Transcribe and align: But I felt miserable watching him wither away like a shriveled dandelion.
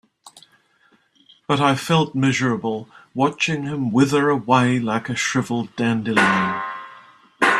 But 1.47 1.59
I 1.61 1.75
felt 1.75 2.15
miserable 2.15 2.89
watching 3.13 3.65
him 3.67 3.91
wither 3.91 4.31
away 4.31 4.79
like 4.79 5.09
a 5.09 5.15
shriveled 5.15 5.75
dandelion. 5.75 6.59